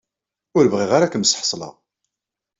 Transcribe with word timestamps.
Ur 0.57 0.65
bɣiɣ 0.71 0.91
ara 0.93 1.05
ad 1.07 1.11
kem-ssḥeṣleɣ. 1.11 1.73